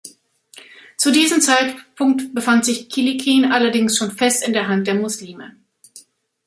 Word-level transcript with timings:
Zu 0.97 1.11
diesem 1.11 1.41
Zeitpunkt 1.41 2.33
befand 2.33 2.65
sich 2.65 2.89
Kilikien 2.89 3.45
allerdings 3.51 3.95
schon 3.97 4.09
fest 4.11 4.43
in 4.43 4.51
der 4.51 4.67
Hand 4.67 4.87
der 4.87 4.95
Muslime. 4.95 5.55